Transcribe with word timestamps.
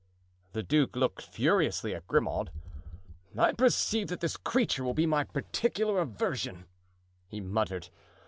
The 0.53 0.63
duke 0.63 0.95
looked 0.95 1.21
furiously 1.21 1.93
at 1.93 2.07
Grimaud. 2.07 2.49
"I 3.37 3.51
perceive 3.51 4.07
that 4.07 4.19
this 4.19 4.35
creature 4.35 4.83
will 4.83 4.95
be 4.95 5.05
my 5.05 5.23
particular 5.25 5.99
aversion," 5.99 6.65
he 7.27 7.39
muttered. 7.39 7.89